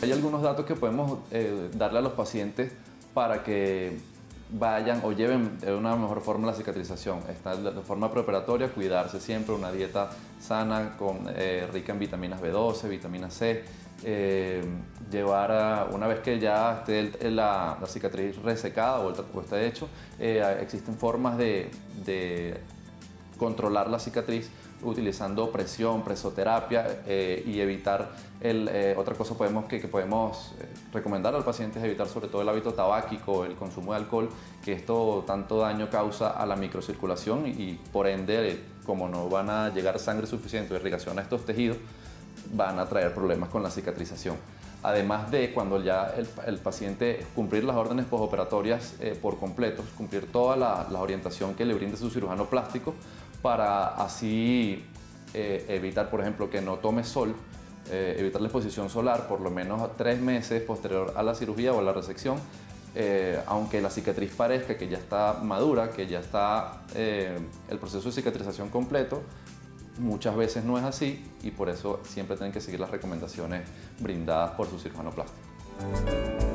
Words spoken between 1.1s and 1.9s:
eh,